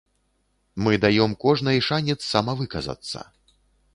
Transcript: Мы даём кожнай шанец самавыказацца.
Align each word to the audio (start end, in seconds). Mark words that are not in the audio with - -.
Мы 0.85 0.93
даём 1.03 1.31
кожнай 1.43 1.79
шанец 1.89 2.17
самавыказацца. 2.31 3.19